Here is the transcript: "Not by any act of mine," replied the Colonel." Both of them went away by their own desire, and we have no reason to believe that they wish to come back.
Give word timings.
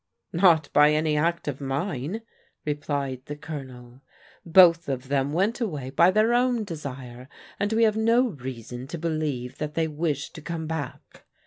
"Not 0.33 0.67
by 0.73 0.93
any 0.93 1.15
act 1.15 1.47
of 1.47 1.61
mine," 1.61 2.23
replied 2.65 3.21
the 3.25 3.35
Colonel." 3.35 4.01
Both 4.47 4.89
of 4.89 5.09
them 5.09 5.31
went 5.31 5.61
away 5.61 5.91
by 5.91 6.09
their 6.09 6.33
own 6.33 6.63
desire, 6.63 7.29
and 7.59 7.71
we 7.71 7.83
have 7.83 7.95
no 7.95 8.29
reason 8.29 8.87
to 8.87 8.97
believe 8.97 9.59
that 9.59 9.75
they 9.75 9.87
wish 9.87 10.31
to 10.31 10.41
come 10.41 10.65
back. 10.65 11.25